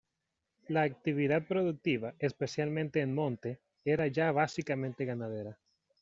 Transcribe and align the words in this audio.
La 0.67 0.81
actividad 0.81 1.45
productiva, 1.47 2.15
especialmente 2.17 3.01
en 3.01 3.13
Monte, 3.13 3.59
era 3.85 4.07
ya 4.07 4.31
básicamente 4.31 5.05
ganadera. 5.05 5.59